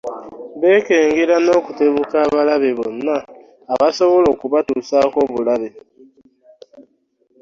[0.61, 3.15] Beekengere n'okutebuka abalabe bonna
[3.73, 5.69] abasobola okubatuusaako obulabe